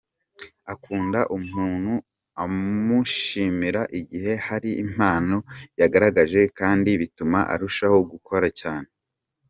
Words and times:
Akunda 0.73 1.19
umuntu 1.37 1.93
umushimira 2.45 3.81
igihe 3.99 4.33
hari 4.47 4.69
impano 4.83 5.37
yagaragaje 5.79 6.41
kandi 6.59 6.89
bituma 7.01 7.39
arushaho 7.53 7.97
gukora 8.13 8.47
cyane. 8.61 8.89